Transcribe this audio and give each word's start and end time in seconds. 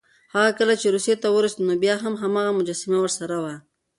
هغه 0.33 0.51
کله 0.59 0.73
چې 0.81 0.93
روسيې 0.95 1.15
ته 1.21 1.27
ورسېد، 1.35 1.59
نو 1.67 1.73
بیا 1.83 1.95
هم 2.03 2.13
هماغه 2.23 2.51
مجسمه 2.59 2.97
ورسره 3.01 3.35
وه. 3.43 3.55